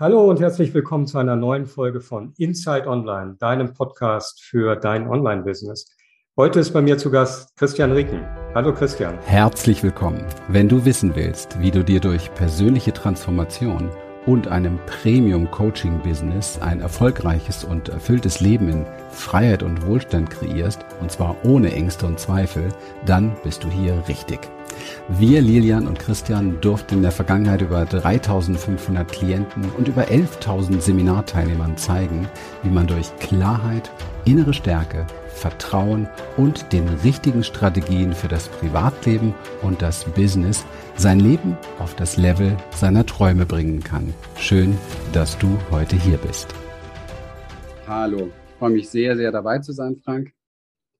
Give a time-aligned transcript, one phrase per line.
[0.00, 5.06] Hallo und herzlich willkommen zu einer neuen Folge von Inside Online, deinem Podcast für dein
[5.06, 5.88] Online-Business.
[6.36, 8.26] Heute ist bei mir zu Gast Christian Ricken.
[8.56, 9.16] Hallo Christian.
[9.20, 10.26] Herzlich willkommen.
[10.48, 13.88] Wenn du wissen willst, wie du dir durch persönliche Transformation
[14.26, 21.36] und einem Premium-Coaching-Business ein erfolgreiches und erfülltes Leben in Freiheit und Wohlstand kreierst, und zwar
[21.44, 22.70] ohne Ängste und Zweifel,
[23.06, 24.40] dann bist du hier richtig.
[25.08, 31.76] Wir, Lilian und Christian, durften in der Vergangenheit über 3500 Klienten und über 11.000 Seminarteilnehmern
[31.76, 32.28] zeigen,
[32.62, 33.90] wie man durch Klarheit,
[34.24, 40.64] innere Stärke, Vertrauen und den richtigen Strategien für das Privatleben und das Business
[40.96, 44.14] sein Leben auf das Level seiner Träume bringen kann.
[44.38, 44.78] Schön,
[45.12, 46.54] dass du heute hier bist.
[47.86, 50.32] Hallo, ich freue mich sehr, sehr dabei zu sein, Frank.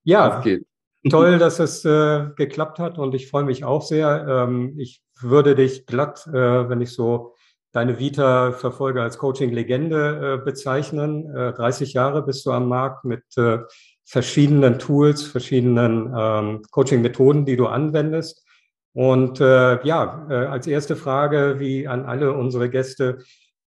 [0.03, 0.67] Ja, geht.
[1.09, 4.27] Toll, dass es äh, geklappt hat und ich freue mich auch sehr.
[4.29, 7.35] Ähm, ich würde dich glatt, äh, wenn ich so
[7.73, 11.33] deine Vita verfolge, als Coaching-Legende äh, bezeichnen.
[11.35, 13.59] 30 äh, Jahre bist du am Markt mit äh,
[14.05, 18.45] verschiedenen Tools, verschiedenen ähm, Coaching-Methoden, die du anwendest.
[18.93, 23.19] Und äh, ja, äh, als erste Frage, wie an alle unsere Gäste,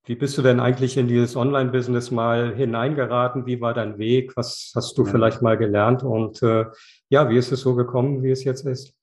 [0.07, 3.45] wie bist du denn eigentlich in dieses Online-Business mal hineingeraten?
[3.45, 4.37] Wie war dein Weg?
[4.37, 5.11] Was hast du ja.
[5.11, 6.05] vielleicht mal gelernt?
[6.05, 6.67] Und äh,
[7.09, 8.95] ja, wie ist es so gekommen, wie es jetzt ist?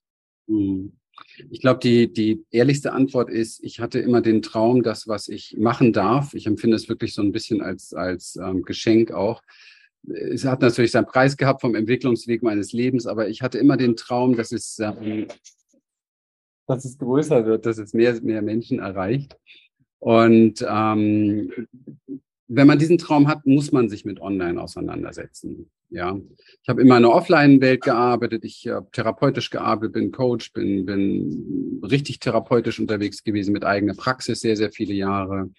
[0.47, 0.93] Hm.
[1.49, 5.55] Ich glaube, die, die ehrlichste Antwort ist, ich hatte immer den Traum, das, was ich
[5.59, 6.33] machen darf.
[6.33, 9.41] Ich empfinde es wirklich so ein bisschen als, als ähm, Geschenk auch.
[10.07, 13.95] Es hat natürlich seinen Preis gehabt vom Entwicklungsweg meines Lebens, aber ich hatte immer den
[13.95, 15.27] Traum, dass es ähm,
[16.67, 19.37] dass es größer wird, dass es mehr, mehr Menschen erreicht.
[20.03, 21.49] Und ähm,
[22.49, 25.71] wenn man diesen Traum hat, muss man sich mit Online auseinandersetzen.
[25.89, 26.19] Ja,
[26.61, 31.79] ich habe immer in der Offline-Welt gearbeitet, ich habe therapeutisch gearbeitet, bin Coach, bin, bin
[31.89, 35.51] richtig therapeutisch unterwegs gewesen mit eigener Praxis sehr, sehr viele Jahre.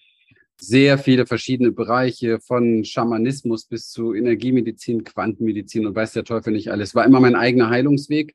[0.61, 6.71] Sehr viele verschiedene Bereiche von Schamanismus bis zu Energiemedizin, Quantenmedizin und weiß der Teufel nicht
[6.71, 6.95] alles.
[6.95, 8.35] War immer mein eigener Heilungsweg.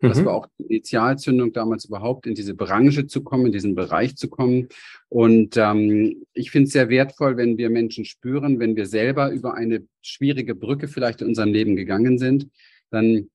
[0.00, 0.26] Das mhm.
[0.26, 4.28] war auch die Initialzündung, damals überhaupt in diese Branche zu kommen, in diesen Bereich zu
[4.28, 4.68] kommen.
[5.08, 9.54] Und ähm, ich finde es sehr wertvoll, wenn wir Menschen spüren, wenn wir selber über
[9.54, 12.48] eine schwierige Brücke vielleicht in unserem Leben gegangen sind,
[12.90, 13.28] dann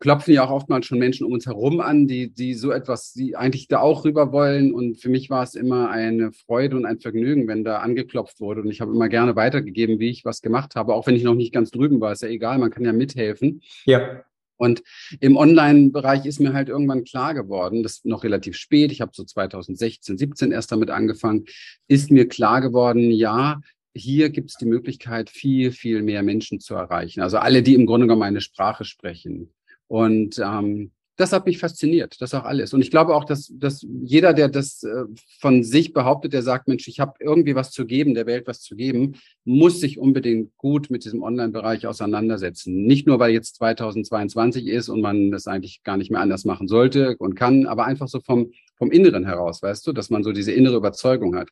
[0.00, 3.36] klopfen ja auch oftmals schon Menschen um uns herum an, die, die so etwas, die
[3.36, 4.72] eigentlich da auch rüber wollen.
[4.72, 8.60] Und für mich war es immer eine Freude und ein Vergnügen, wenn da angeklopft wurde.
[8.62, 11.34] Und ich habe immer gerne weitergegeben, wie ich was gemacht habe, auch wenn ich noch
[11.34, 12.12] nicht ganz drüben war.
[12.12, 13.62] Ist ja egal, man kann ja mithelfen.
[13.86, 14.24] Ja.
[14.58, 14.82] Und
[15.20, 19.12] im Online-Bereich ist mir halt irgendwann klar geworden, das ist noch relativ spät, ich habe
[19.14, 21.46] so 2016, 17 erst damit angefangen,
[21.86, 23.60] ist mir klar geworden, ja,
[23.94, 27.20] hier gibt es die Möglichkeit, viel, viel mehr Menschen zu erreichen.
[27.20, 29.52] Also alle, die im Grunde genommen eine Sprache sprechen.
[29.86, 32.72] Und ähm, das hat mich fasziniert, das auch alles.
[32.72, 35.04] Und ich glaube auch, dass, dass jeder, der das äh,
[35.40, 38.60] von sich behauptet, der sagt, Mensch, ich habe irgendwie was zu geben, der Welt was
[38.60, 42.86] zu geben, muss sich unbedingt gut mit diesem Online-Bereich auseinandersetzen.
[42.86, 46.68] Nicht nur, weil jetzt 2022 ist und man das eigentlich gar nicht mehr anders machen
[46.68, 50.30] sollte und kann, aber einfach so vom, vom Inneren heraus, weißt du, dass man so
[50.30, 51.48] diese innere Überzeugung hat.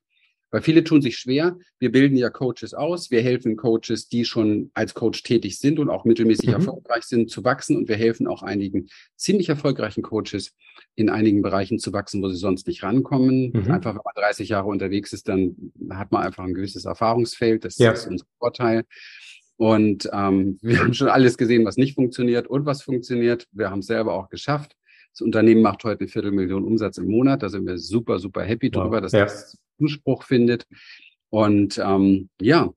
[0.56, 1.58] Weil viele tun sich schwer.
[1.78, 3.10] Wir bilden ja Coaches aus.
[3.10, 6.54] Wir helfen Coaches, die schon als Coach tätig sind und auch mittelmäßig mhm.
[6.54, 7.76] erfolgreich sind, zu wachsen.
[7.76, 10.54] Und wir helfen auch einigen ziemlich erfolgreichen Coaches
[10.94, 13.52] in einigen Bereichen zu wachsen, wo sie sonst nicht rankommen.
[13.52, 13.70] Mhm.
[13.70, 17.66] Einfach, wenn man 30 Jahre unterwegs ist, dann hat man einfach ein gewisses Erfahrungsfeld.
[17.66, 17.92] Das ja.
[17.92, 18.84] ist unser Vorteil.
[19.56, 23.46] Und ähm, wir haben schon alles gesehen, was nicht funktioniert und was funktioniert.
[23.52, 24.74] Wir haben es selber auch geschafft.
[25.12, 27.42] Das Unternehmen macht heute eine Viertelmillion Umsatz im Monat.
[27.42, 28.84] Da sind wir super, super happy wow.
[28.84, 29.24] drüber, dass ja.
[29.24, 30.66] das Zuspruch findet.
[31.30, 32.72] Und ähm, ja,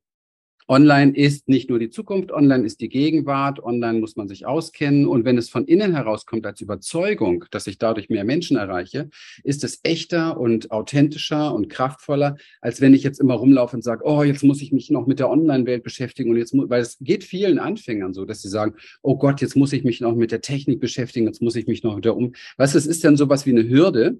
[0.69, 5.07] Online ist nicht nur die Zukunft, online ist die Gegenwart, online muss man sich auskennen.
[5.07, 9.09] Und wenn es von innen herauskommt als Überzeugung, dass ich dadurch mehr Menschen erreiche,
[9.43, 14.03] ist es echter und authentischer und kraftvoller, als wenn ich jetzt immer rumlaufe und sage,
[14.05, 16.29] oh, jetzt muss ich mich noch mit der Online-Welt beschäftigen.
[16.29, 19.55] Und jetzt muss, weil es geht vielen Anfängern so, dass sie sagen, oh Gott, jetzt
[19.55, 22.33] muss ich mich noch mit der Technik beschäftigen, jetzt muss ich mich noch wieder um.
[22.33, 24.19] Du, es ist dann sowas wie eine Hürde.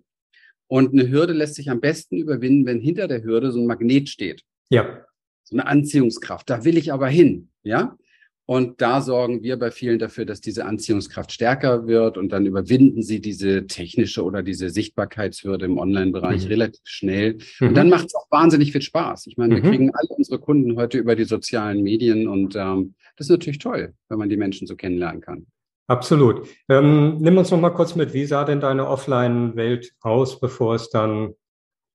[0.69, 4.07] Und eine Hürde lässt sich am besten überwinden, wenn hinter der Hürde so ein Magnet
[4.07, 4.44] steht.
[4.69, 5.03] Ja.
[5.43, 6.47] So eine Anziehungskraft.
[6.47, 7.49] Da will ich aber hin.
[7.64, 7.97] Ja.
[8.46, 13.02] Und da sorgen wir bei vielen dafür, dass diese Anziehungskraft stärker wird und dann überwinden
[13.02, 16.49] sie diese technische oder diese Sichtbarkeitshürde im Online-Bereich mhm.
[16.49, 17.38] relativ schnell.
[17.59, 17.67] Mhm.
[17.67, 19.26] Und dann macht es auch wahnsinnig viel Spaß.
[19.28, 19.70] Ich meine, wir mhm.
[19.70, 23.93] kriegen alle unsere Kunden heute über die sozialen Medien und ähm, das ist natürlich toll,
[24.08, 25.46] wenn man die Menschen so kennenlernen kann.
[25.90, 26.47] Absolut.
[26.70, 30.91] Ähm, nimm uns noch mal kurz mit, wie sah denn deine Offline-Welt aus, bevor es
[30.91, 31.34] dann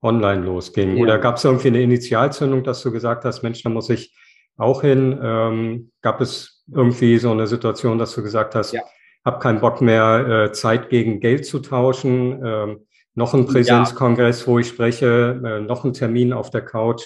[0.03, 0.97] online losging?
[0.97, 1.03] Ja.
[1.05, 4.13] Oder gab es irgendwie eine Initialzündung, dass du gesagt hast, Mensch, da muss ich
[4.57, 5.17] auch hin?
[5.23, 8.83] Ähm, gab es irgendwie so eine Situation, dass du gesagt hast, ja.
[9.25, 12.45] hab keinen Bock mehr, äh, Zeit gegen Geld zu tauschen?
[12.45, 14.47] Ähm, noch ein Präsenzkongress, ja.
[14.49, 17.05] wo ich spreche, äh, noch ein Termin auf der Couch.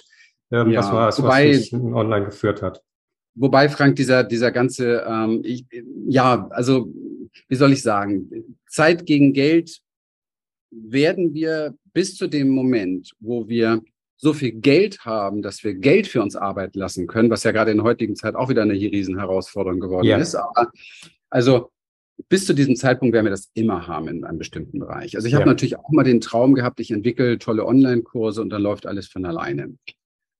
[0.51, 2.81] ähm, ja, das war es, was dich online geführt hat.
[3.39, 5.65] Wobei, Frank, dieser, dieser ganze, ähm, ich,
[6.09, 6.93] ja, also,
[7.49, 8.31] wie soll ich sagen,
[8.69, 9.81] Zeit gegen Geld
[10.71, 13.83] werden wir bis zu dem Moment, wo wir
[14.17, 17.71] so viel Geld haben, dass wir Geld für uns arbeiten lassen können, was ja gerade
[17.71, 20.19] in der heutigen Zeit auch wieder eine Riesenherausforderung geworden ja.
[20.19, 20.35] ist.
[20.35, 20.71] Aber
[21.31, 21.71] also
[22.29, 25.15] bis zu diesem Zeitpunkt werden wir das immer haben in einem bestimmten Bereich.
[25.15, 25.49] Also ich habe ja.
[25.49, 29.25] natürlich auch mal den Traum gehabt, ich entwickle tolle Online-Kurse und dann läuft alles von
[29.25, 29.77] alleine.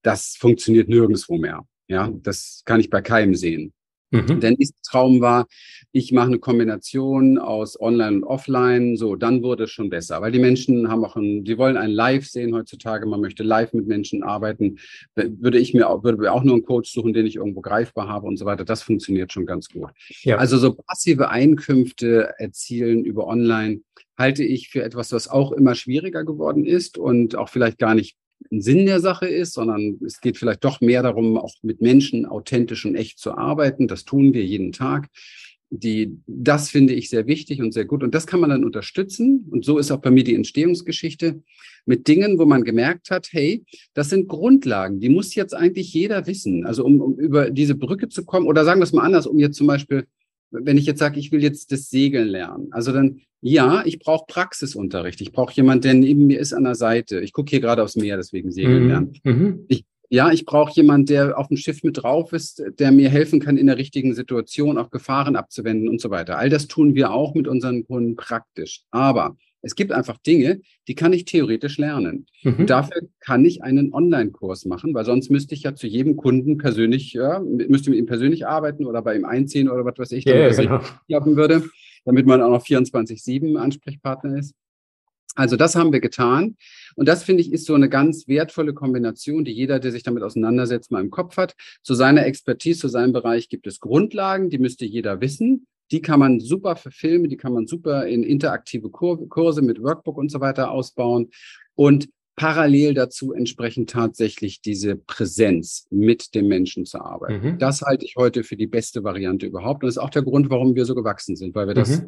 [0.03, 1.65] Das funktioniert nirgendwo mehr.
[1.89, 3.73] Ja, das kann ich bei keinem sehen.
[4.11, 4.41] Mhm.
[4.41, 5.47] Der nächste Traum war,
[5.93, 8.97] ich mache eine Kombination aus Online und Offline.
[8.97, 11.91] So, dann wurde es schon besser, weil die Menschen haben auch ein, die wollen ein
[11.91, 13.07] Live sehen heutzutage.
[13.07, 14.79] Man möchte live mit Menschen arbeiten.
[15.15, 18.27] Würde ich mir auch, würde auch nur einen Coach suchen, den ich irgendwo greifbar habe
[18.27, 18.65] und so weiter.
[18.65, 19.91] Das funktioniert schon ganz gut.
[20.23, 20.37] Ja.
[20.37, 23.81] Also so passive Einkünfte erzielen über Online
[24.17, 28.17] halte ich für etwas, was auch immer schwieriger geworden ist und auch vielleicht gar nicht
[28.51, 32.27] ein Sinn der Sache ist, sondern es geht vielleicht doch mehr darum, auch mit Menschen
[32.27, 33.89] authentisch und echt zu arbeiten.
[33.89, 35.09] Das tun wir jeden Tag.
[35.71, 38.03] Die, das finde ich sehr wichtig und sehr gut.
[38.03, 39.47] Und das kann man dann unterstützen.
[39.51, 41.43] Und so ist auch bei mir die Entstehungsgeschichte
[41.85, 46.27] mit Dingen, wo man gemerkt hat, hey, das sind Grundlagen, die muss jetzt eigentlich jeder
[46.27, 46.65] wissen.
[46.65, 49.39] Also um, um über diese Brücke zu kommen, oder sagen wir es mal anders, um
[49.39, 50.07] jetzt zum Beispiel
[50.51, 54.25] wenn ich jetzt sage, ich will jetzt das Segeln lernen, also dann, ja, ich brauche
[54.27, 55.21] Praxisunterricht.
[55.21, 57.21] Ich brauche jemanden, der neben mir ist an der Seite.
[57.21, 58.89] Ich gucke hier gerade aufs Meer, deswegen Segeln mhm.
[58.89, 59.13] lernen.
[59.23, 59.65] Mhm.
[59.69, 63.41] Ich, ja, ich brauche jemanden, der auf dem Schiff mit drauf ist, der mir helfen
[63.41, 66.39] kann, in der richtigen Situation auch Gefahren abzuwenden und so weiter.
[66.39, 68.83] All das tun wir auch mit unseren Kunden praktisch.
[68.91, 72.27] Aber es gibt einfach Dinge, die kann ich theoretisch lernen.
[72.43, 72.67] Mhm.
[72.67, 77.13] Dafür kann ich einen Online-Kurs machen, weil sonst müsste ich ja zu jedem Kunden persönlich,
[77.13, 80.59] ja, müsste mit ihm persönlich arbeiten oder bei ihm einziehen oder was weiß ich, damit
[80.59, 81.21] yeah, genau.
[81.21, 81.65] haben würde,
[82.05, 84.55] damit man auch noch 24-7 Ansprechpartner ist.
[85.35, 86.57] Also das haben wir getan.
[86.97, 90.25] Und das finde ich ist so eine ganz wertvolle Kombination, die jeder, der sich damit
[90.25, 91.55] auseinandersetzt, mal im Kopf hat.
[91.83, 95.67] Zu seiner Expertise, zu seinem Bereich gibt es Grundlagen, die müsste jeder wissen.
[95.91, 100.31] Die kann man super verfilmen, die kann man super in interaktive Kurse mit Workbook und
[100.31, 101.31] so weiter ausbauen
[101.75, 102.09] und
[102.39, 107.47] parallel dazu entsprechend tatsächlich diese Präsenz mit dem Menschen zu arbeiten.
[107.47, 107.59] Mhm.
[107.59, 109.83] Das halte ich heute für die beste Variante überhaupt.
[109.83, 111.79] Und das ist auch der Grund, warum wir so gewachsen sind, weil wir mhm.
[111.79, 112.03] das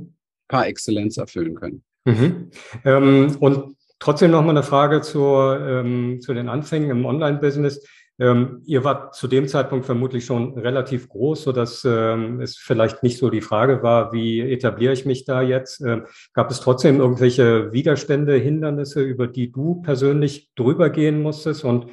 [0.49, 1.83] par Exzellenz erfüllen können.
[2.05, 2.51] Mhm.
[2.85, 7.85] Ähm, und trotzdem noch mal eine Frage zu, ähm, zu den Anfängen im Online-Business.
[8.21, 13.03] Ähm, ihr wart zu dem Zeitpunkt vermutlich schon relativ groß, so dass ähm, es vielleicht
[13.03, 15.81] nicht so die Frage war, wie etabliere ich mich da jetzt?
[15.81, 21.87] Ähm, gab es trotzdem irgendwelche Widerstände, Hindernisse, über die du persönlich drüber gehen musstest und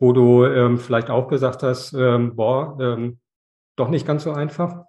[0.00, 3.18] wo du ähm, vielleicht auch gesagt hast, ähm, boah, ähm,
[3.76, 4.82] doch nicht ganz so einfach?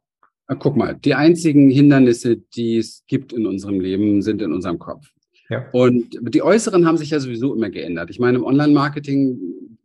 [0.57, 5.05] Guck mal, die einzigen Hindernisse, die es gibt in unserem Leben, sind in unserem Kopf.
[5.49, 5.65] Ja.
[5.71, 8.09] Und die äußeren haben sich ja sowieso immer geändert.
[8.09, 9.39] Ich meine, im Online-Marketing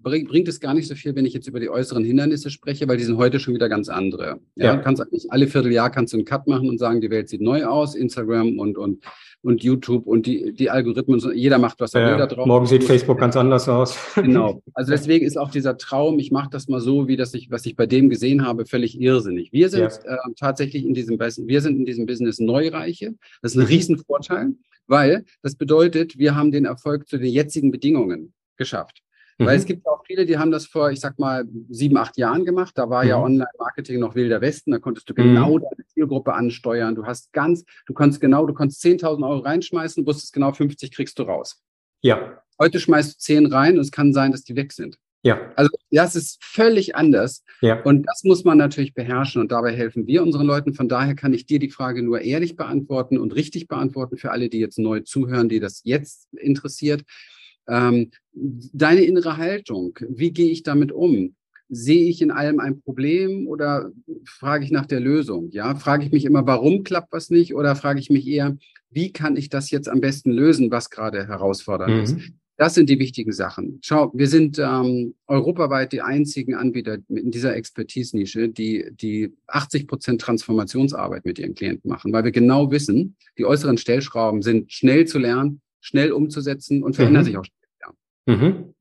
[0.04, 2.96] bringt es gar nicht so viel, wenn ich jetzt über die äußeren Hindernisse spreche, weil
[2.96, 4.38] die sind heute schon wieder ganz andere.
[4.54, 4.76] Ja, ja.
[4.76, 7.64] kannst eigentlich alle Vierteljahr kannst du einen Cut machen und sagen, die Welt sieht neu
[7.64, 9.02] aus, Instagram und und
[9.42, 12.46] und YouTube und die die Algorithmen, jeder macht was er will da drauf.
[12.46, 13.98] Morgen sieht Facebook ganz anders aus.
[14.14, 14.62] Genau.
[14.72, 17.66] Also deswegen ist auch dieser Traum, ich mache das mal so, wie das ich was
[17.66, 19.52] ich bei dem gesehen habe, völlig irrsinnig.
[19.52, 20.14] Wir sind ja.
[20.14, 23.14] äh, tatsächlich in diesem wir sind in diesem Business Neureiche.
[23.42, 23.66] Das ist ein.
[23.66, 24.54] Riesenvorteil,
[24.86, 29.02] weil das bedeutet, wir haben den Erfolg zu den jetzigen Bedingungen geschafft.
[29.38, 29.46] Mhm.
[29.46, 32.44] Weil es gibt auch viele, die haben das vor, ich sag mal, sieben, acht Jahren
[32.44, 32.72] gemacht.
[32.76, 33.08] Da war mhm.
[33.08, 34.70] ja Online-Marketing noch wilder Westen.
[34.70, 35.62] Da konntest du genau mhm.
[35.62, 36.94] deine Zielgruppe ansteuern.
[36.94, 41.18] Du hast ganz, du konntest genau, du konntest 10.000 Euro reinschmeißen, wusstest genau 50 kriegst
[41.18, 41.62] du raus.
[42.00, 42.42] Ja.
[42.60, 44.98] Heute schmeißt du 10 rein und es kann sein, dass die weg sind.
[45.24, 45.40] Ja.
[45.56, 47.42] Also das ist völlig anders.
[47.62, 47.82] Ja.
[47.82, 50.74] Und das muss man natürlich beherrschen und dabei helfen wir unseren Leuten.
[50.74, 54.50] Von daher kann ich dir die Frage nur ehrlich beantworten und richtig beantworten für alle,
[54.50, 57.04] die jetzt neu zuhören, die das jetzt interessiert.
[57.68, 61.34] Ähm, deine innere Haltung, wie gehe ich damit um?
[61.68, 63.90] Sehe ich in allem ein Problem oder
[64.24, 65.50] frage ich nach der Lösung?
[65.50, 68.56] Ja, frage ich mich immer, warum klappt was nicht oder frage ich mich eher,
[68.90, 72.02] wie kann ich das jetzt am besten lösen, was gerade herausfordernd mhm.
[72.02, 72.16] ist?
[72.56, 73.80] Das sind die wichtigen Sachen.
[73.82, 80.20] Schau, wir sind ähm, europaweit die einzigen Anbieter in dieser Expertise-Nische, die die 80 Prozent
[80.20, 85.18] Transformationsarbeit mit ihren Klienten machen, weil wir genau wissen, die äußeren Stellschrauben sind schnell zu
[85.18, 87.26] lernen, schnell umzusetzen und verändern mhm.
[87.26, 88.36] sich auch schnell.
[88.36, 88.74] Mhm.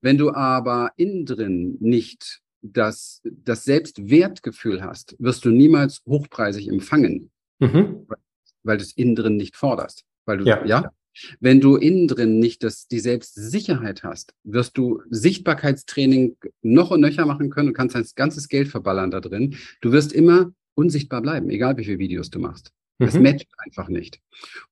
[0.00, 7.30] Wenn du aber innen drin nicht das, das Selbstwertgefühl hast, wirst du niemals hochpreisig empfangen,
[7.58, 8.06] mhm.
[8.62, 10.04] weil du es innen drin nicht forderst.
[10.26, 10.64] Weil du, ja.
[10.64, 10.92] ja?
[11.40, 17.26] Wenn du innen drin nicht das, die Selbstsicherheit hast, wirst du Sichtbarkeitstraining noch und nöcher
[17.26, 19.56] machen können und kannst dein ganzes Geld verballern da drin.
[19.80, 22.72] Du wirst immer unsichtbar bleiben, egal wie viele Videos du machst.
[22.98, 23.22] Das mhm.
[23.22, 24.20] matcht einfach nicht.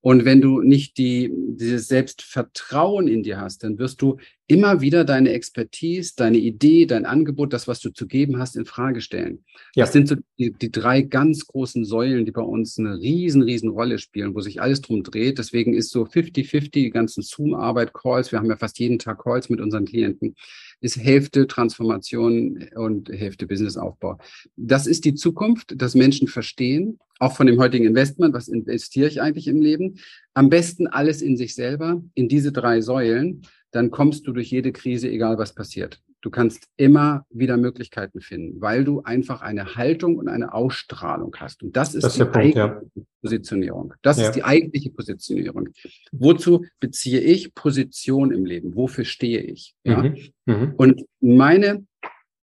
[0.01, 5.05] Und wenn du nicht die, dieses Selbstvertrauen in dir hast, dann wirst du immer wieder
[5.05, 9.45] deine Expertise, deine Idee, dein Angebot, das, was du zu geben hast, in Frage stellen.
[9.75, 9.85] Ja.
[9.85, 13.71] Das sind so die, die drei ganz großen Säulen, die bei uns eine riesen, riesen
[13.71, 15.39] Rolle spielen, wo sich alles drum dreht.
[15.39, 18.31] Deswegen ist so 50-50 die ganzen Zoom-Arbeit, Calls.
[18.31, 20.37] Wir haben ja fast jeden Tag Calls mit unseren Klienten
[20.83, 24.19] ist Hälfte Transformation und Hälfte Businessaufbau.
[24.57, 29.23] Das ist die Zukunft, dass Menschen verstehen, auch von dem heutigen Investment, was investiere ich
[29.23, 29.99] eigentlich im Leben?
[30.35, 34.73] Am besten alles in sich selber, in diese drei Säulen, dann kommst du durch jede
[34.73, 36.01] Krise, egal was passiert.
[36.23, 41.63] Du kannst immer wieder Möglichkeiten finden, weil du einfach eine Haltung und eine Ausstrahlung hast.
[41.65, 42.59] Und das ist das die Punkt, eigentliche
[42.95, 43.03] ja.
[43.21, 43.95] Positionierung.
[44.03, 44.29] Das ja.
[44.29, 45.69] ist die eigentliche Positionierung.
[46.13, 48.77] Wozu beziehe ich Position im Leben?
[48.77, 49.75] Wofür stehe ich?
[49.83, 50.05] Ja?
[50.05, 50.17] Mhm.
[50.47, 50.75] Mhm.
[50.77, 51.85] Und meine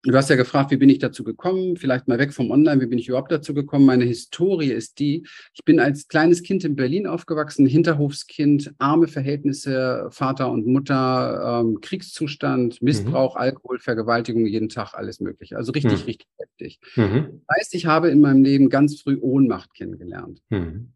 [0.03, 1.75] Du hast ja gefragt, wie bin ich dazu gekommen?
[1.75, 3.85] Vielleicht mal weg vom Online, wie bin ich überhaupt dazu gekommen?
[3.85, 10.07] Meine Historie ist die, ich bin als kleines Kind in Berlin aufgewachsen, Hinterhofskind, arme Verhältnisse,
[10.09, 13.41] Vater und Mutter, ähm, Kriegszustand, Missbrauch, mhm.
[13.41, 15.57] Alkohol, Vergewaltigung, jeden Tag alles Mögliche.
[15.57, 16.05] Also richtig, mhm.
[16.05, 16.79] richtig heftig.
[16.95, 17.41] Mhm.
[17.47, 20.41] Das heißt, ich habe in meinem Leben ganz früh Ohnmacht kennengelernt.
[20.49, 20.93] Mhm.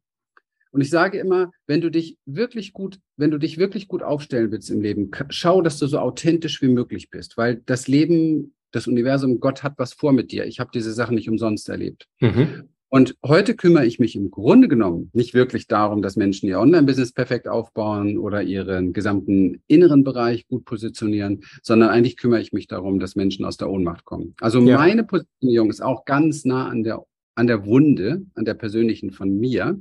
[0.71, 4.51] Und ich sage immer, wenn du dich wirklich gut, wenn du dich wirklich gut aufstellen
[4.51, 8.87] willst im Leben, schau, dass du so authentisch wie möglich bist, weil das Leben das
[8.87, 10.45] Universum, Gott hat was vor mit dir.
[10.45, 12.07] Ich habe diese Sachen nicht umsonst erlebt.
[12.19, 12.69] Mhm.
[12.89, 17.11] Und heute kümmere ich mich im Grunde genommen nicht wirklich darum, dass Menschen ihr Online-Business
[17.11, 22.99] perfekt aufbauen oder ihren gesamten inneren Bereich gut positionieren, sondern eigentlich kümmere ich mich darum,
[22.99, 24.35] dass Menschen aus der Ohnmacht kommen.
[24.41, 24.77] Also ja.
[24.77, 27.03] meine Positionierung ist auch ganz nah an der,
[27.33, 29.79] an der Wunde, an der persönlichen von mir.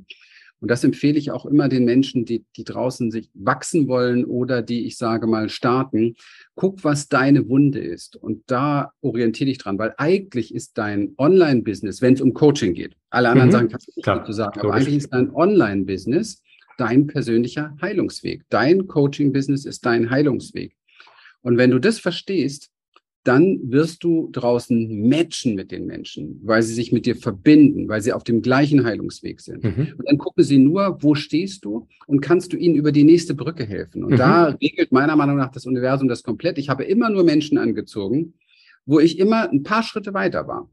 [0.62, 4.62] Und das empfehle ich auch immer den Menschen, die, die draußen sich wachsen wollen oder
[4.62, 6.14] die, ich sage mal, starten.
[6.54, 8.14] Guck, was deine Wunde ist.
[8.14, 12.96] Und da orientiere dich dran, weil eigentlich ist dein Online-Business, wenn es um Coaching geht,
[13.10, 13.52] alle anderen mhm.
[13.52, 16.40] Sachen kannst du nicht dazu sagen, aber eigentlich ist dein Online-Business
[16.78, 18.44] dein persönlicher Heilungsweg.
[18.48, 20.76] Dein Coaching-Business ist dein Heilungsweg.
[21.42, 22.71] Und wenn du das verstehst,
[23.24, 28.00] dann wirst du draußen matchen mit den Menschen, weil sie sich mit dir verbinden, weil
[28.00, 29.62] sie auf dem gleichen Heilungsweg sind.
[29.62, 29.94] Mhm.
[29.96, 33.34] Und dann gucken sie nur, wo stehst du und kannst du ihnen über die nächste
[33.34, 34.02] Brücke helfen.
[34.02, 34.16] Und mhm.
[34.16, 36.58] da regelt meiner Meinung nach das Universum das komplett.
[36.58, 38.34] Ich habe immer nur Menschen angezogen,
[38.86, 40.68] wo ich immer ein paar Schritte weiter war.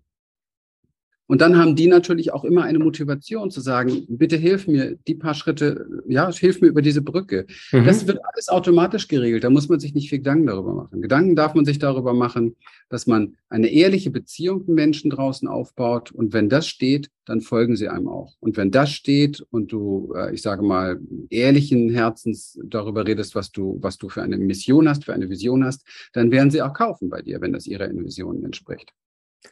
[1.30, 5.14] Und dann haben die natürlich auch immer eine Motivation zu sagen, bitte hilf mir die
[5.14, 7.46] paar Schritte, ja, hilf mir über diese Brücke.
[7.72, 7.86] Mhm.
[7.86, 9.44] Das wird alles automatisch geregelt.
[9.44, 11.04] Da muss man sich nicht viel Gedanken darüber machen.
[11.04, 12.56] Gedanken darf man sich darüber machen,
[12.90, 16.10] dass man eine ehrliche Beziehung mit Menschen draußen aufbaut.
[16.10, 18.34] Und wenn das steht, dann folgen sie einem auch.
[18.40, 23.52] Und wenn das steht und du, äh, ich sage mal, ehrlichen Herzens darüber redest, was
[23.52, 26.74] du, was du für eine Mission hast, für eine Vision hast, dann werden sie auch
[26.74, 28.94] kaufen bei dir, wenn das ihrer Vision entspricht.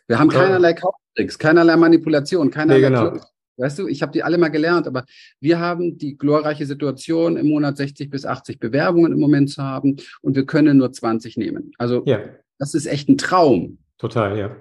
[0.08, 2.90] Wir haben keinerlei Kauftricks, keinerlei Manipulation, keinerlei.
[2.90, 3.20] Nee, genau.
[3.58, 5.06] Weißt du, ich habe die alle mal gelernt, aber
[5.40, 9.98] wir haben die glorreiche Situation, im Monat 60 bis 80 Bewerbungen im Moment zu haben
[10.22, 11.72] und wir können nur 20 nehmen.
[11.80, 12.20] Also ja.
[12.60, 13.80] das ist echt ein Traum.
[13.98, 14.56] Total, ja.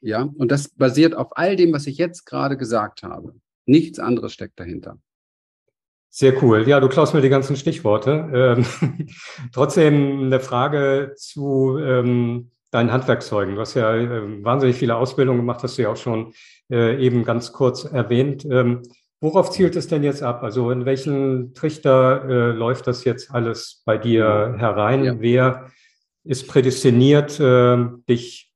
[0.00, 3.34] Ja, und das basiert auf all dem, was ich jetzt gerade gesagt habe.
[3.66, 4.98] Nichts anderes steckt dahinter.
[6.10, 6.66] Sehr cool.
[6.68, 8.56] Ja, du klaust mir die ganzen Stichworte.
[8.58, 9.08] Ähm,
[9.52, 13.54] trotzdem eine Frage zu ähm, deinen Handwerkszeugen.
[13.54, 16.32] Du hast ja äh, wahnsinnig viele Ausbildungen gemacht, hast du ja auch schon
[16.70, 18.46] äh, eben ganz kurz erwähnt.
[18.50, 18.82] Ähm,
[19.20, 20.42] worauf zielt es denn jetzt ab?
[20.42, 25.04] Also in welchen Trichter äh, läuft das jetzt alles bei dir herein?
[25.04, 25.20] Ja.
[25.20, 25.70] Wer
[26.24, 28.52] ist prädestiniert, äh, dich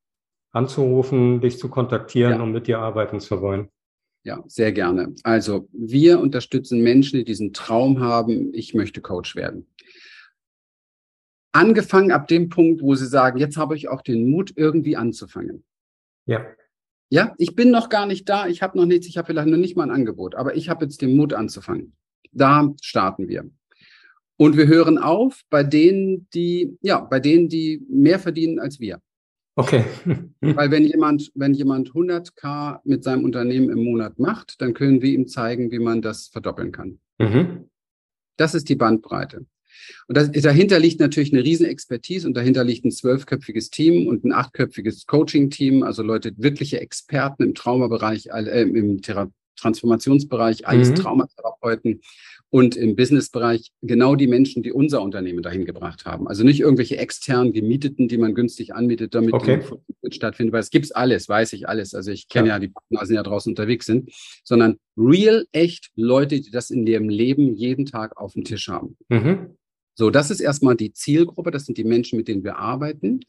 [0.52, 2.42] anzurufen, dich zu kontaktieren, ja.
[2.42, 3.68] um mit dir arbeiten zu wollen?
[4.24, 5.14] Ja, sehr gerne.
[5.24, 9.66] Also wir unterstützen Menschen, die diesen Traum haben, ich möchte Coach werden.
[11.52, 15.64] Angefangen ab dem Punkt, wo sie sagen, jetzt habe ich auch den Mut, irgendwie anzufangen.
[16.26, 16.46] Ja.
[17.10, 19.58] Ja, ich bin noch gar nicht da, ich habe noch nichts, ich habe vielleicht noch
[19.58, 21.94] nicht mal ein Angebot, aber ich habe jetzt den Mut anzufangen.
[22.32, 23.50] Da starten wir.
[24.38, 29.00] Und wir hören auf bei denen, die, ja, bei denen, die mehr verdienen als wir.
[29.54, 29.84] Okay.
[30.40, 35.12] Weil wenn jemand, wenn jemand 100k mit seinem Unternehmen im Monat macht, dann können wir
[35.12, 36.98] ihm zeigen, wie man das verdoppeln kann.
[37.18, 37.68] Mhm.
[38.38, 39.44] Das ist die Bandbreite.
[40.08, 44.24] Und das, dahinter liegt natürlich eine riesen Expertise und dahinter liegt ein zwölfköpfiges Team und
[44.24, 50.94] ein achtköpfiges Coaching-Team, also Leute, wirkliche Experten im Traumabereich, äh, im Thera Transformationsbereich, alles mhm.
[50.96, 52.00] Traumatherapeuten
[52.50, 56.28] und im Businessbereich genau die Menschen, die unser Unternehmen dahin gebracht haben.
[56.28, 59.62] Also nicht irgendwelche externen Gemieteten, die man günstig anmietet, damit okay.
[60.10, 61.94] stattfindet, weil es gibt's alles, weiß ich alles.
[61.94, 62.54] Also ich kenne ja.
[62.56, 64.10] ja die Partner, die ja draußen unterwegs sind,
[64.44, 68.98] sondern real, echt Leute, die das in ihrem Leben jeden Tag auf dem Tisch haben.
[69.08, 69.56] Mhm.
[69.94, 73.20] So, das ist erstmal die Zielgruppe, das sind die Menschen, mit denen wir arbeiten.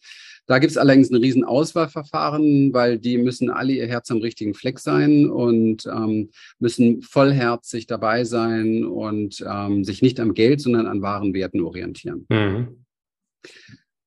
[0.45, 4.53] Da gibt es allerdings ein riesen Auswahlverfahren, weil die müssen alle ihr Herz am richtigen
[4.53, 10.85] Fleck sein und ähm, müssen vollherzig dabei sein und ähm, sich nicht am Geld, sondern
[10.87, 12.25] an wahren Werten orientieren.
[12.29, 12.85] Mhm.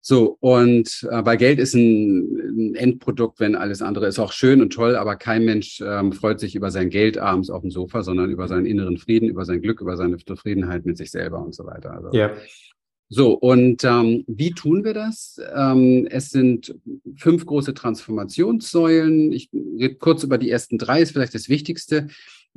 [0.08, 4.62] So, und äh, weil Geld ist ein, ein, Endprodukt, wenn alles andere ist auch schön
[4.62, 8.04] und toll, aber kein Mensch ähm, freut sich über sein Geld abends auf dem Sofa,
[8.04, 11.56] sondern über seinen inneren Frieden, über sein Glück, über seine Zufriedenheit mit sich selber und
[11.56, 11.90] so weiter.
[11.90, 12.30] Also, ja.
[13.08, 15.40] So, und ähm, wie tun wir das?
[15.52, 16.76] Ähm, es sind
[17.16, 19.32] fünf große Transformationssäulen.
[19.32, 22.06] Ich rede kurz über die ersten drei, ist vielleicht das Wichtigste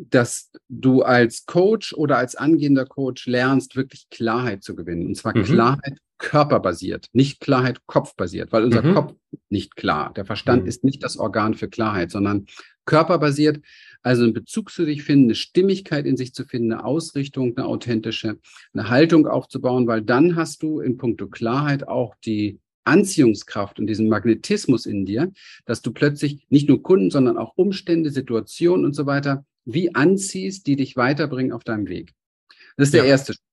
[0.02, 5.06] dass du als Coach oder als angehender Coach lernst, wirklich Klarheit zu gewinnen.
[5.06, 5.44] Und zwar mhm.
[5.44, 8.94] Klarheit körperbasiert, nicht Klarheit kopfbasiert, weil unser mhm.
[8.94, 9.16] Kopf
[9.50, 10.14] nicht klar.
[10.14, 10.70] Der Verstand mhm.
[10.70, 12.46] ist nicht das Organ für Klarheit, sondern
[12.86, 13.62] körperbasiert.
[14.02, 17.66] Also einen Bezug zu sich finden, eine Stimmigkeit in sich zu finden, eine Ausrichtung, eine
[17.66, 18.40] authentische,
[18.74, 24.10] eine Haltung aufzubauen, weil dann hast du in puncto Klarheit auch die Anziehungskraft und diesen
[24.10, 25.32] Magnetismus in dir,
[25.66, 30.66] dass du plötzlich nicht nur Kunden, sondern auch Umstände, Situationen und so weiter wie anziehst,
[30.66, 32.14] die dich weiterbringen auf deinem Weg.
[32.78, 33.12] Das ist der ja.
[33.12, 33.49] erste Schritt.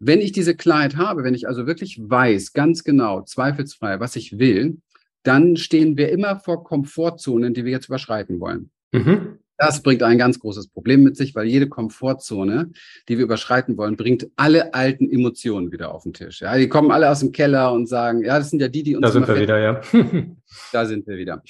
[0.00, 4.38] Wenn ich diese Klarheit habe, wenn ich also wirklich weiß, ganz genau, zweifelsfrei, was ich
[4.38, 4.78] will,
[5.22, 8.70] dann stehen wir immer vor Komfortzonen, die wir jetzt überschreiten wollen.
[8.92, 9.38] Mhm.
[9.56, 12.72] Das bringt ein ganz großes Problem mit sich, weil jede Komfortzone,
[13.08, 16.40] die wir überschreiten wollen, bringt alle alten Emotionen wieder auf den Tisch.
[16.40, 18.96] Ja, die kommen alle aus dem Keller und sagen, ja, das sind ja die, die
[18.96, 19.02] uns.
[19.02, 19.80] Da sind wir wieder, ja.
[20.72, 21.42] da sind wir wieder.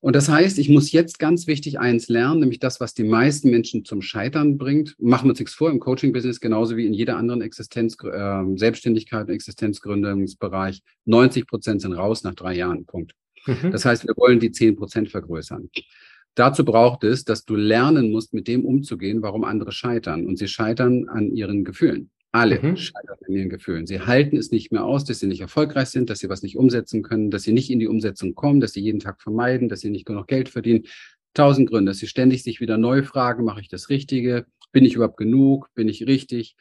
[0.00, 3.50] Und das heißt, ich muss jetzt ganz wichtig eins lernen, nämlich das, was die meisten
[3.50, 4.96] Menschen zum Scheitern bringt.
[4.98, 9.28] Machen wir uns nichts vor, im Coaching-Business genauso wie in jeder anderen Existenz, äh, Selbstständigkeit
[9.28, 10.82] und Existenzgründungsbereich.
[11.04, 12.84] 90 Prozent sind raus nach drei Jahren.
[12.86, 13.12] Punkt.
[13.46, 13.70] Mhm.
[13.70, 15.70] Das heißt, wir wollen die 10 Prozent vergrößern.
[16.34, 20.26] Dazu braucht es, dass du lernen musst, mit dem umzugehen, warum andere scheitern.
[20.26, 22.10] Und sie scheitern an ihren Gefühlen.
[22.30, 22.76] Alle mhm.
[22.76, 23.86] scheitern an ihren Gefühlen.
[23.86, 26.56] Sie halten es nicht mehr aus, dass sie nicht erfolgreich sind, dass sie was nicht
[26.56, 29.80] umsetzen können, dass sie nicht in die Umsetzung kommen, dass sie jeden Tag vermeiden, dass
[29.80, 30.84] sie nicht genug Geld verdienen.
[31.34, 34.46] Tausend Gründe, dass sie ständig sich wieder neu fragen, mache ich das Richtige?
[34.72, 35.68] Bin ich überhaupt genug?
[35.74, 36.56] Bin ich richtig?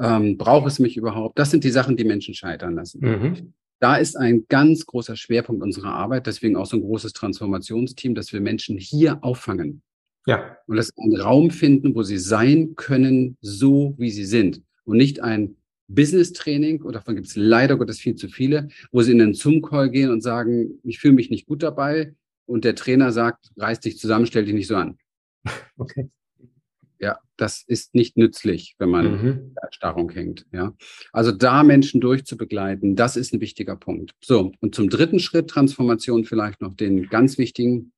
[0.00, 1.36] Ähm, brauche es mich überhaupt?
[1.38, 3.00] Das sind die Sachen, die Menschen scheitern lassen.
[3.00, 8.14] Mhm da ist ein ganz großer Schwerpunkt unserer Arbeit, deswegen auch so ein großes Transformationsteam,
[8.14, 9.82] dass wir Menschen hier auffangen.
[10.26, 10.56] Ja.
[10.66, 14.62] Und dass einen Raum finden, wo sie sein können, so wie sie sind.
[14.84, 15.56] Und nicht ein
[15.88, 19.90] Business-Training, und davon gibt es leider Gottes viel zu viele, wo sie in den Zoom-Call
[19.90, 22.14] gehen und sagen, ich fühle mich nicht gut dabei.
[22.46, 24.98] Und der Trainer sagt, reiß dich zusammen, stell dich nicht so an.
[25.78, 26.08] Okay.
[26.98, 29.54] Ja, das ist nicht nützlich, wenn man mhm.
[29.62, 30.46] Erstarrung hängt.
[30.52, 30.74] Ja,
[31.12, 34.14] also da Menschen durchzubegleiten, das ist ein wichtiger Punkt.
[34.20, 34.52] So.
[34.60, 37.92] Und zum dritten Schritt Transformation vielleicht noch den ganz wichtigen.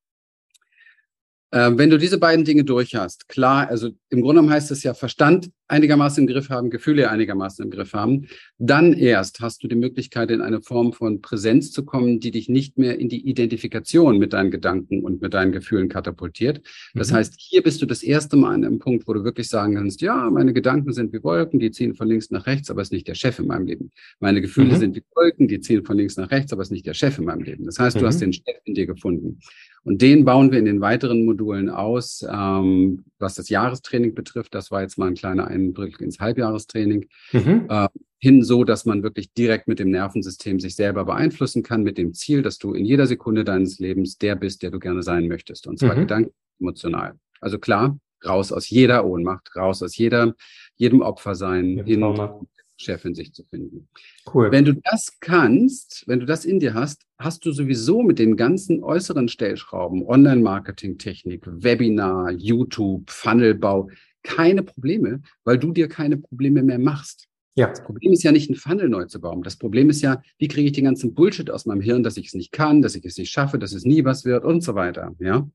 [1.51, 4.83] Äh, wenn du diese beiden Dinge durch hast, klar, also im Grunde genommen heißt es
[4.83, 8.27] ja Verstand einigermaßen im Griff haben, Gefühle einigermaßen im Griff haben,
[8.59, 12.49] dann erst hast du die Möglichkeit, in eine Form von Präsenz zu kommen, die dich
[12.49, 16.63] nicht mehr in die Identifikation mit deinen Gedanken und mit deinen Gefühlen katapultiert.
[16.95, 17.17] Das mhm.
[17.17, 20.01] heißt, hier bist du das erste Mal an einem Punkt, wo du wirklich sagen kannst,
[20.01, 22.93] ja, meine Gedanken sind wie Wolken, die ziehen von links nach rechts, aber es ist
[22.93, 23.91] nicht der Chef in meinem Leben.
[24.21, 24.79] Meine Gefühle mhm.
[24.79, 27.19] sind wie Wolken, die ziehen von links nach rechts, aber es ist nicht der Chef
[27.19, 27.65] in meinem Leben.
[27.65, 28.21] Das heißt, du hast mhm.
[28.21, 29.41] den Chef in dir gefunden.
[29.89, 34.55] Und den bauen wir in den weiteren Modulen aus, ähm, was das Jahrestraining betrifft.
[34.55, 37.09] Das war jetzt mal ein kleiner Einblick ins Halbjahrestraining.
[37.33, 37.65] Mhm.
[37.71, 41.97] Äh, hin so, dass man wirklich direkt mit dem Nervensystem sich selber beeinflussen kann, mit
[41.97, 45.27] dem Ziel, dass du in jeder Sekunde deines Lebens der bist, der du gerne sein
[45.27, 45.67] möchtest.
[45.67, 46.01] Und zwar mhm.
[46.01, 47.15] gedanklich, emotional.
[47.41, 50.35] Also klar, raus aus jeder Ohnmacht, raus aus jeder,
[50.77, 52.03] jedem Opfer sein, ja, hin,
[52.79, 53.89] Chef in sich zu finden.
[54.33, 54.51] Cool.
[54.53, 58.37] Wenn du das kannst, wenn du das in dir hast, hast du sowieso mit den
[58.37, 63.91] ganzen äußeren Stellschrauben, Online-Marketing-Technik, Webinar, YouTube, Funnelbau,
[64.23, 67.29] keine Probleme, weil du dir keine Probleme mehr machst.
[67.57, 67.67] Ja.
[67.67, 69.43] Das Problem ist ja nicht, einen Funnel neu zu bauen.
[69.43, 72.29] Das Problem ist ja, wie kriege ich den ganzen Bullshit aus meinem Hirn, dass ich
[72.29, 74.77] es nicht kann, dass ich es nicht schaffe, dass es nie was wird und so
[74.77, 75.17] weiter.
[75.19, 75.49] Ja.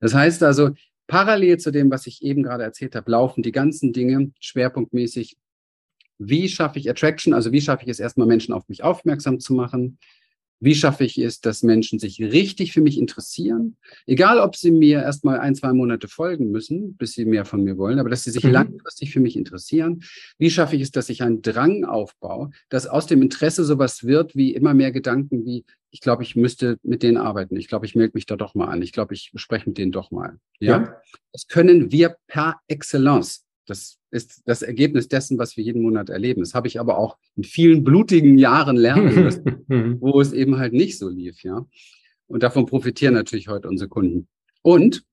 [0.00, 0.70] Das heißt also,
[1.06, 5.38] parallel zu dem, was ich eben gerade erzählt habe, laufen die ganzen Dinge schwerpunktmäßig
[6.18, 7.32] wie schaffe ich Attraction?
[7.32, 9.98] Also wie schaffe ich es erstmal Menschen auf mich aufmerksam zu machen?
[10.60, 13.76] Wie schaffe ich es, dass Menschen sich richtig für mich interessieren?
[14.06, 17.78] Egal, ob sie mir erstmal ein, zwei Monate folgen müssen, bis sie mehr von mir
[17.78, 18.52] wollen, aber dass sie sich mhm.
[18.52, 20.02] langfristig für mich interessieren.
[20.36, 24.34] Wie schaffe ich es, dass ich einen Drang aufbaue, dass aus dem Interesse sowas wird
[24.34, 27.56] wie immer mehr Gedanken wie, ich glaube, ich müsste mit denen arbeiten.
[27.56, 28.82] Ich glaube, ich melde mich da doch mal an.
[28.82, 30.38] Ich glaube, ich spreche mit denen doch mal.
[30.58, 30.80] Ja?
[30.80, 30.96] ja.
[31.32, 33.44] Das können wir per Excellence.
[33.68, 36.40] Das ist das Ergebnis dessen, was wir jeden Monat erleben.
[36.40, 40.72] Das habe ich aber auch in vielen blutigen Jahren lernen müssen, wo es eben halt
[40.72, 41.66] nicht so lief, ja.
[42.26, 44.28] Und davon profitieren natürlich heute unsere Kunden.
[44.62, 45.04] Und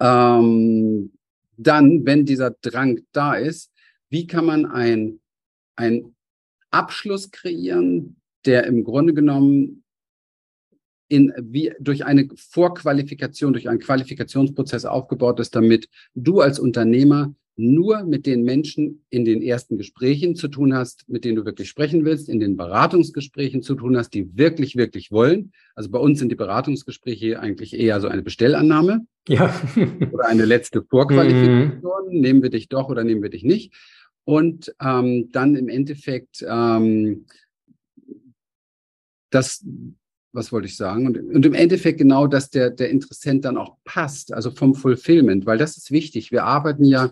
[0.00, 1.12] ähm,
[1.56, 3.72] dann, wenn dieser Drang da ist,
[4.08, 5.20] wie kann man ein,
[5.76, 6.14] ein
[6.70, 9.82] Abschluss kreieren, der im Grunde genommen
[11.08, 18.04] in, wie durch eine Vorqualifikation, durch einen Qualifikationsprozess aufgebaut ist, damit du als Unternehmer nur
[18.04, 22.04] mit den Menschen in den ersten Gesprächen zu tun hast, mit denen du wirklich sprechen
[22.04, 25.52] willst, in den Beratungsgesprächen zu tun hast, die wirklich, wirklich wollen.
[25.74, 29.06] Also bei uns sind die Beratungsgespräche eigentlich eher so eine Bestellannahme.
[29.26, 29.54] Ja.
[30.12, 31.82] oder eine letzte Vorqualifikation.
[32.10, 32.20] Mhm.
[32.20, 33.72] Nehmen wir dich doch oder nehmen wir dich nicht.
[34.24, 37.26] Und ähm, dann im Endeffekt ähm,
[39.30, 39.64] das
[40.36, 41.06] was wollte ich sagen?
[41.06, 45.46] Und, und, im Endeffekt genau, dass der, der Interessent dann auch passt, also vom Fulfillment,
[45.46, 46.30] weil das ist wichtig.
[46.30, 47.10] Wir arbeiten ja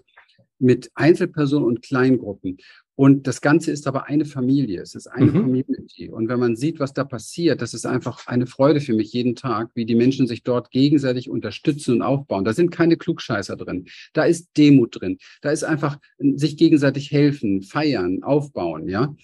[0.59, 2.59] mit Einzelpersonen und Kleingruppen.
[2.97, 4.81] Und das Ganze ist aber eine Familie.
[4.81, 5.43] Es ist eine mhm.
[5.43, 6.11] Community.
[6.11, 9.35] Und wenn man sieht, was da passiert, das ist einfach eine Freude für mich jeden
[9.35, 12.45] Tag, wie die Menschen sich dort gegenseitig unterstützen und aufbauen.
[12.45, 13.87] Da sind keine Klugscheißer drin.
[14.13, 15.19] Da ist Demut drin.
[15.43, 19.15] Da ist einfach sich gegenseitig helfen, feiern, aufbauen, ja.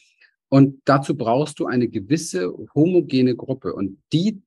[0.49, 3.73] Und dazu brauchst du eine gewisse homogene Gruppe.
[3.73, 4.43] Und die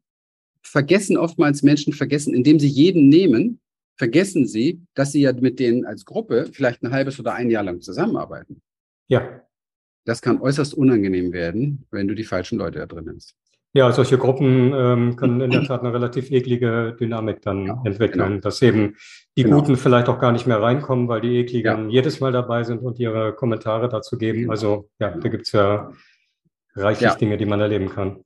[0.61, 3.61] vergessen oftmals Menschen vergessen, indem sie jeden nehmen,
[3.95, 7.63] vergessen sie, dass sie ja mit denen als Gruppe vielleicht ein halbes oder ein Jahr
[7.63, 8.61] lang zusammenarbeiten.
[9.07, 9.41] Ja.
[10.05, 13.35] Das kann äußerst unangenehm werden, wenn du die falschen Leute da drin hast.
[13.75, 18.27] Ja, solche Gruppen ähm, können in der Tat eine relativ eklige Dynamik dann ja, entwickeln,
[18.27, 18.41] genau.
[18.41, 18.95] dass eben
[19.35, 19.59] die genau.
[19.59, 21.95] Guten vielleicht auch gar nicht mehr reinkommen, weil die ekligen ja.
[21.95, 24.41] jedes Mal dabei sind und ihre Kommentare dazu geben.
[24.41, 24.51] Genau.
[24.51, 25.91] Also ja, da gibt's ja
[26.75, 27.15] reichlich ja.
[27.15, 28.23] Dinge, die man erleben kann.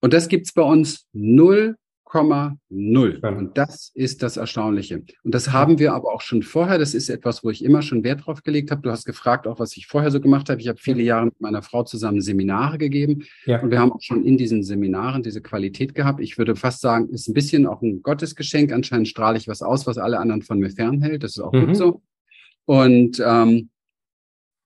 [0.00, 1.76] Und das gibt's bei uns null
[2.12, 3.36] 0,0.
[3.36, 5.02] Und das ist das Erstaunliche.
[5.22, 6.78] Und das haben wir aber auch schon vorher.
[6.78, 8.82] Das ist etwas, wo ich immer schon Wert drauf gelegt habe.
[8.82, 10.60] Du hast gefragt, auch was ich vorher so gemacht habe.
[10.60, 13.24] Ich habe viele Jahre mit meiner Frau zusammen Seminare gegeben.
[13.46, 13.60] Ja.
[13.62, 16.20] Und wir haben auch schon in diesen Seminaren diese Qualität gehabt.
[16.20, 18.72] Ich würde fast sagen, ist ein bisschen auch ein Gottesgeschenk.
[18.72, 21.22] Anscheinend strahle ich was aus, was alle anderen von mir fernhält.
[21.22, 21.66] Das ist auch mhm.
[21.66, 22.02] gut so.
[22.64, 23.70] Und ähm,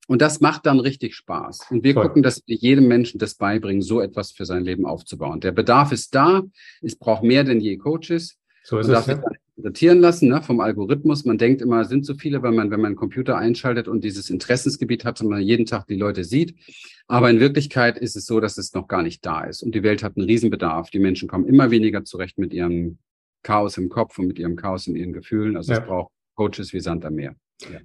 [0.07, 1.69] und das macht dann richtig Spaß.
[1.71, 2.05] Und wir Toll.
[2.05, 5.41] gucken, dass wir jedem Menschen das beibringen, so etwas für sein Leben aufzubauen.
[5.41, 6.43] Der Bedarf ist da.
[6.83, 8.37] Es braucht mehr denn je Coaches.
[8.63, 9.07] So ist man es.
[9.07, 9.31] Darf ja.
[9.57, 11.25] interpretieren lassen ne, vom Algorithmus.
[11.25, 14.05] Man denkt immer, es sind so viele, weil man, wenn man einen Computer einschaltet und
[14.05, 16.55] dieses Interessensgebiet hat und man jeden Tag die Leute sieht.
[17.07, 19.63] Aber in Wirklichkeit ist es so, dass es noch gar nicht da ist.
[19.63, 20.91] Und die Welt hat einen Riesenbedarf.
[20.91, 22.99] Die Menschen kommen immer weniger zurecht mit ihrem
[23.43, 25.57] Chaos im Kopf und mit ihrem Chaos in ihren Gefühlen.
[25.57, 25.79] Also ja.
[25.79, 27.37] es braucht Coaches wie Sand am Meer.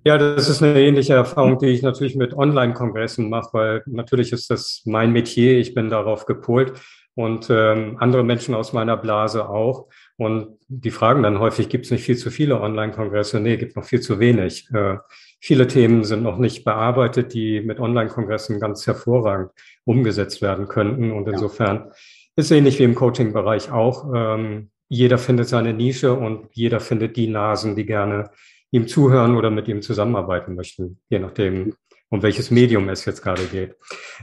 [0.03, 4.49] Ja, das ist eine ähnliche Erfahrung, die ich natürlich mit Online-Kongressen mache, weil natürlich ist
[4.49, 6.73] das mein Metier, ich bin darauf gepolt
[7.15, 9.87] und ähm, andere Menschen aus meiner Blase auch.
[10.17, 13.39] Und die fragen dann häufig, gibt es nicht viel zu viele Online-Kongresse?
[13.39, 14.69] Nee, gibt noch viel zu wenig.
[14.73, 14.97] Äh,
[15.39, 19.51] viele Themen sind noch nicht bearbeitet, die mit Online-Kongressen ganz hervorragend
[19.85, 21.11] umgesetzt werden könnten.
[21.11, 21.91] Und insofern
[22.35, 24.13] ist ähnlich wie im Coaching-Bereich auch.
[24.15, 28.31] Ähm, jeder findet seine Nische und jeder findet die Nasen, die gerne
[28.71, 31.73] ihm zuhören oder mit ihm zusammenarbeiten möchten, je nachdem,
[32.09, 33.75] um welches Medium es jetzt gerade geht.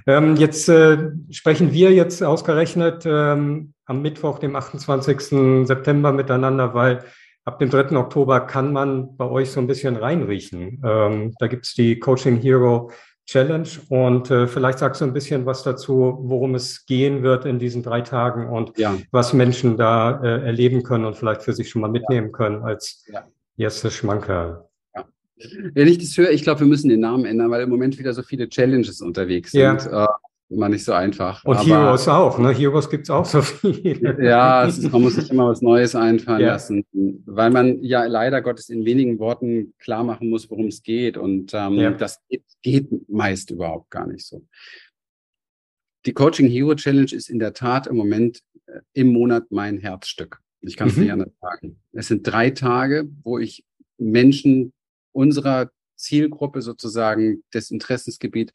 [0.06, 5.66] Ähm, jetzt äh, sprechen wir jetzt ausgerechnet ähm, am Mittwoch, dem 28.
[5.66, 7.04] September miteinander, weil
[7.44, 7.96] ab dem 3.
[7.96, 10.82] Oktober kann man bei euch so ein bisschen reinriechen.
[10.84, 12.90] Ähm, da gibt's die Coaching Hero
[13.26, 17.58] Challenge und äh, vielleicht sagst du ein bisschen was dazu, worum es gehen wird in
[17.58, 18.96] diesen drei Tagen und ja.
[19.10, 23.04] was Menschen da äh, erleben können und vielleicht für sich schon mal mitnehmen können als
[23.12, 23.24] ja.
[23.56, 24.64] Jesse Schmankerl.
[24.94, 25.04] Ja.
[25.72, 28.12] Wenn ich das höre, ich glaube, wir müssen den Namen ändern, weil im Moment wieder
[28.12, 29.60] so viele Challenges unterwegs sind.
[29.60, 30.04] Ja.
[30.04, 30.08] Äh,
[30.48, 31.44] immer nicht so einfach.
[31.44, 32.52] Und Aber, Heroes auch, ne?
[32.52, 34.16] Heroes gibt es auch so viele.
[34.22, 36.48] Ja, ist, man muss sich immer was Neues einfallen ja.
[36.48, 36.84] lassen,
[37.26, 41.16] weil man ja leider Gottes in wenigen Worten klar machen muss, worum es geht.
[41.16, 41.90] Und ähm, ja.
[41.90, 44.42] das geht, geht meist überhaupt gar nicht so.
[46.06, 50.40] Die Coaching Hero Challenge ist in der Tat im Moment äh, im Monat mein Herzstück.
[50.66, 51.02] Ich kann es mhm.
[51.02, 51.80] nicht anders sagen.
[51.92, 53.64] Es sind drei Tage, wo ich
[53.98, 54.72] Menschen
[55.12, 58.52] unserer Zielgruppe sozusagen des Interessensgebiet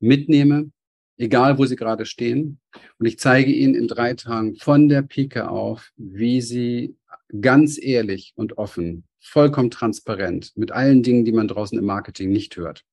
[0.00, 0.70] mitnehme,
[1.16, 2.60] egal wo sie gerade stehen.
[2.98, 6.96] Und ich zeige ihnen in drei Tagen von der Pike auf, wie sie
[7.40, 12.56] ganz ehrlich und offen, vollkommen transparent mit allen Dingen, die man draußen im Marketing nicht
[12.56, 12.84] hört,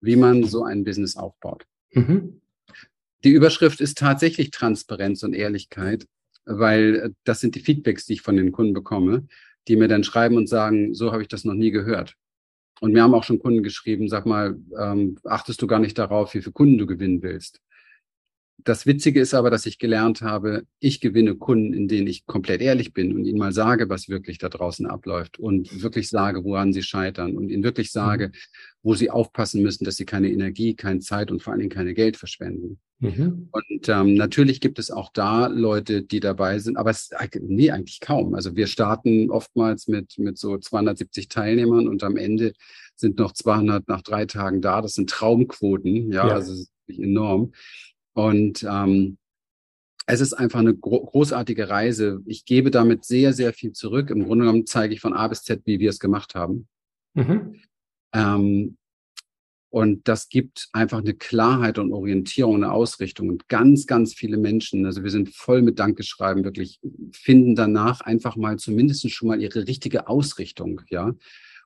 [0.00, 1.66] wie man so ein Business aufbaut.
[1.92, 2.40] Mhm.
[3.22, 6.08] Die Überschrift ist tatsächlich Transparenz und Ehrlichkeit
[6.44, 9.26] weil äh, das sind die Feedbacks, die ich von den Kunden bekomme,
[9.68, 12.16] die mir dann schreiben und sagen, so habe ich das noch nie gehört.
[12.80, 16.34] Und mir haben auch schon Kunden geschrieben, sag mal, ähm, achtest du gar nicht darauf,
[16.34, 17.60] wie viele Kunden du gewinnen willst.
[18.64, 22.60] Das Witzige ist aber, dass ich gelernt habe, ich gewinne Kunden, in denen ich komplett
[22.60, 26.72] ehrlich bin und ihnen mal sage, was wirklich da draußen abläuft und wirklich sage, woran
[26.72, 28.32] sie scheitern und ihnen wirklich sage, mhm.
[28.82, 31.94] wo sie aufpassen müssen, dass sie keine Energie, keine Zeit und vor allen Dingen keine
[31.94, 32.78] Geld verschwenden.
[33.00, 33.48] Mhm.
[33.50, 37.98] Und ähm, natürlich gibt es auch da Leute, die dabei sind, aber es nee, eigentlich
[37.98, 38.34] kaum.
[38.34, 42.52] Also wir starten oftmals mit, mit so 270 Teilnehmern und am Ende
[42.94, 44.80] sind noch 200 nach drei Tagen da.
[44.80, 46.12] Das sind Traumquoten.
[46.12, 46.34] Ja, ja.
[46.34, 47.52] also enorm.
[48.14, 49.18] Und ähm,
[50.06, 52.20] es ist einfach eine gro großartige Reise.
[52.26, 54.10] Ich gebe damit sehr, sehr viel zurück.
[54.10, 56.68] Im Grunde genommen zeige ich von A bis Z, wie wir es gemacht haben.
[57.14, 57.60] Mhm.
[58.12, 58.76] Ähm,
[59.70, 63.30] und das gibt einfach eine Klarheit und Orientierung, eine Ausrichtung.
[63.30, 66.78] Und ganz, ganz viele Menschen, also wir sind voll mit Dankeschreiben, wirklich
[67.12, 71.14] finden danach einfach mal zumindest schon mal ihre richtige Ausrichtung, ja.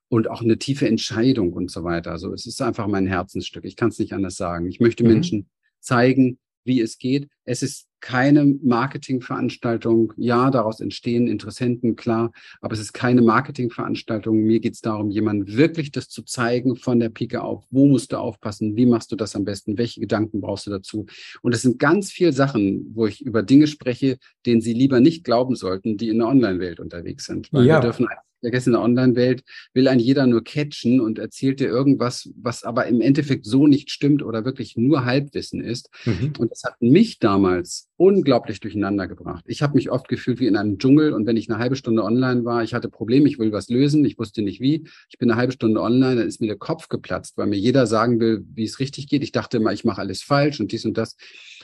[0.08, 2.12] Und auch eine tiefe Entscheidung und so weiter.
[2.12, 3.64] Also es ist einfach mein Herzensstück.
[3.64, 4.68] Ich kann es nicht anders sagen.
[4.68, 5.10] Ich möchte mhm.
[5.10, 5.50] Menschen
[5.86, 7.28] zeigen, wie es geht.
[7.44, 10.12] Es ist keine Marketingveranstaltung.
[10.16, 14.36] Ja, daraus entstehen Interessenten, klar, aber es ist keine Marketingveranstaltung.
[14.36, 17.64] Mir geht es darum, jemandem wirklich das zu zeigen von der Pike auf.
[17.70, 18.76] Wo musst du aufpassen?
[18.76, 19.78] Wie machst du das am besten?
[19.78, 21.06] Welche Gedanken brauchst du dazu?
[21.42, 25.24] Und es sind ganz viele Sachen, wo ich über Dinge spreche, denen Sie lieber nicht
[25.24, 27.52] glauben sollten, die in der Online-Welt unterwegs sind.
[27.52, 27.76] Weil ja.
[27.76, 28.06] wir dürfen
[28.46, 29.42] vergessen, in der Online-Welt
[29.74, 33.90] will ein jeder nur catchen und erzählt dir irgendwas, was aber im Endeffekt so nicht
[33.90, 35.90] stimmt oder wirklich nur Halbwissen ist.
[36.04, 36.32] Mhm.
[36.38, 39.44] Und das hat mich damals unglaublich durcheinander gebracht.
[39.48, 42.04] Ich habe mich oft gefühlt wie in einem Dschungel und wenn ich eine halbe Stunde
[42.04, 44.86] online war, ich hatte Probleme, ich will was lösen, ich wusste nicht wie.
[45.10, 47.86] Ich bin eine halbe Stunde online, dann ist mir der Kopf geplatzt, weil mir jeder
[47.86, 49.22] sagen will, wie es richtig geht.
[49.22, 51.16] Ich dachte immer, ich mache alles falsch und dies und das.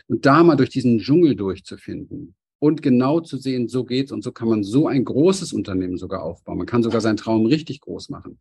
[0.08, 4.30] Und da mal durch diesen Dschungel durchzufinden, und genau zu sehen, so geht's und so
[4.30, 6.58] kann man so ein großes Unternehmen sogar aufbauen.
[6.58, 8.38] Man kann sogar seinen Traum richtig groß machen.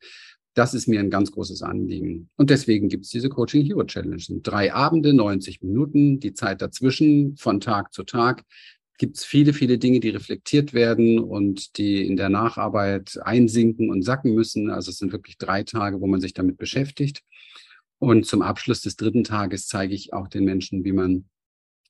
[0.54, 2.30] Das ist mir ein ganz großes Anliegen.
[2.36, 4.22] Und deswegen gibt es diese Coaching Hero Challenge.
[4.44, 8.44] Drei Abende, 90 Minuten, die Zeit dazwischen von Tag zu Tag
[9.00, 14.04] gibt es viele, viele Dinge, die reflektiert werden und die in der Nacharbeit einsinken und
[14.04, 14.70] sacken müssen.
[14.70, 17.24] Also es sind wirklich drei Tage, wo man sich damit beschäftigt.
[17.98, 21.26] Und zum Abschluss des dritten Tages zeige ich auch den Menschen, wie man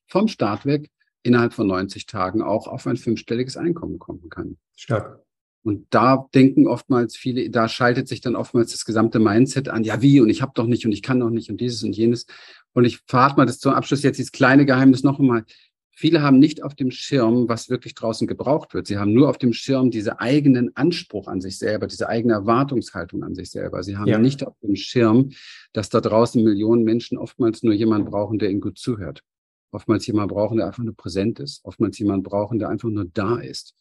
[0.08, 0.90] vom Start weg
[1.24, 4.58] innerhalb von 90 Tagen auch auf ein fünfstelliges Einkommen kommen kann.
[4.76, 5.22] Stark.
[5.64, 10.02] Und da denken oftmals viele, da schaltet sich dann oftmals das gesamte Mindset an, ja
[10.02, 12.26] wie und ich habe doch nicht und ich kann doch nicht und dieses und jenes.
[12.74, 15.46] Und ich verrate mal das zum Abschluss jetzt dieses kleine Geheimnis noch einmal.
[15.94, 18.88] Viele haben nicht auf dem Schirm, was wirklich draußen gebraucht wird.
[18.88, 23.24] Sie haben nur auf dem Schirm diese eigenen Anspruch an sich selber, diese eigene Erwartungshaltung
[23.24, 23.84] an sich selber.
[23.84, 24.18] Sie haben ja.
[24.18, 25.30] nicht auf dem Schirm,
[25.74, 29.22] dass da draußen Millionen Menschen oftmals nur jemanden brauchen, der ihnen gut zuhört
[29.72, 33.38] oftmals jemand brauchen, der einfach nur präsent ist, oftmals jemand brauchen, der einfach nur da
[33.38, 33.76] ist.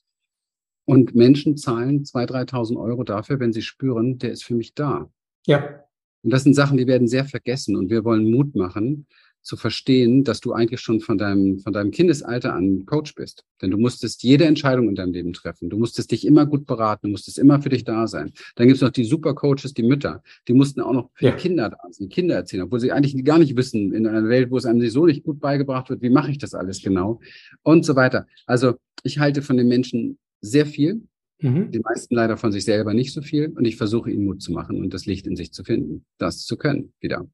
[0.84, 5.10] Und Menschen zahlen 2.000, 3.000 Euro dafür, wenn sie spüren, der ist für mich da.
[5.46, 5.84] Ja.
[6.22, 7.76] Und das sind Sachen, die werden sehr vergessen.
[7.76, 9.06] Und wir wollen Mut machen,
[9.42, 13.44] zu verstehen, dass du eigentlich schon von deinem, von deinem Kindesalter an Coach bist.
[13.62, 15.70] Denn du musstest jede Entscheidung in deinem Leben treffen.
[15.70, 18.32] Du musstest dich immer gut beraten, du musstest immer für dich da sein.
[18.56, 20.22] Dann gibt es noch die Supercoaches, die Mütter.
[20.46, 21.30] Die mussten auch noch für ja.
[21.32, 24.28] die Kinder da sein, die Kinder erzählen, obwohl sie eigentlich gar nicht wissen, in einer
[24.28, 27.20] Welt, wo es einem so nicht gut beigebracht wird, wie mache ich das alles genau
[27.62, 28.26] und so weiter.
[28.46, 31.02] Also ich halte von den Menschen sehr viel.
[31.40, 31.70] Mhm.
[31.70, 33.48] Die meisten leider von sich selber nicht so viel.
[33.48, 36.44] Und ich versuche ihnen Mut zu machen und das Licht in sich zu finden, das
[36.44, 37.26] zu können wieder.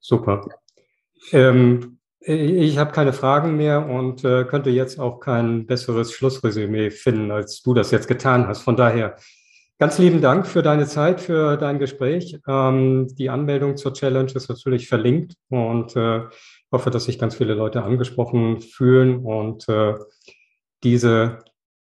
[0.00, 0.48] Super.
[1.32, 7.30] Ähm, ich habe keine Fragen mehr und äh, könnte jetzt auch kein besseres Schlussresümee finden,
[7.30, 8.60] als du das jetzt getan hast.
[8.60, 9.16] Von daher
[9.78, 12.38] ganz lieben Dank für deine Zeit, für dein Gespräch.
[12.46, 16.24] Ähm, die Anmeldung zur Challenge ist natürlich verlinkt und äh,
[16.70, 19.94] hoffe, dass sich ganz viele Leute angesprochen fühlen und äh,
[20.84, 21.38] diese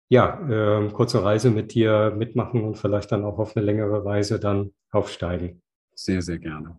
[0.08, 4.38] ja, äh, kurze Reise mit dir mitmachen und vielleicht dann auch auf eine längere Reise
[4.38, 5.62] dann aufsteigen.
[5.94, 6.78] Sehr, sehr gerne.